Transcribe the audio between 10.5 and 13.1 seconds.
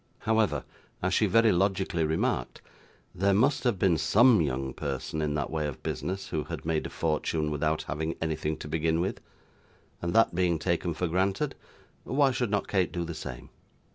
taken for granted, why should not Kate do